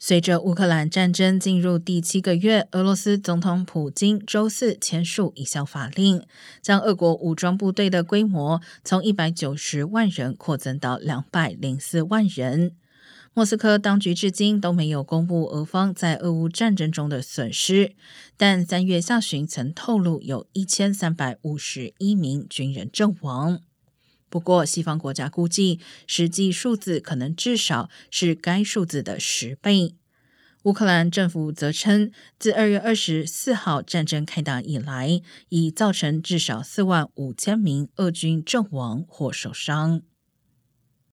[0.00, 6.22] 随着乌克兰战争进入第七个月，俄罗斯总统普京周四签署一项法令，
[6.62, 12.76] 将俄国武装部队的规模从一百九十万人扩增到两百零四万人。
[13.34, 17.94] 莫斯科当局至今都没有公布俄方在俄乌战争中的损失，
[18.36, 23.60] 但三月下旬曾透露有一千三百五十一名军人阵亡。
[24.28, 29.94] 不过，西方国家估计实际数字可能至少是该数字的十倍。
[30.64, 40.02] 乌克兰政府则称，自二月二十四号战争开打以来，已造成至少四万五千名俄军阵亡或受伤。